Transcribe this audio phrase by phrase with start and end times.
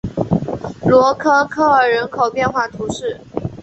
[0.81, 3.21] 罗科科尔人口变化图示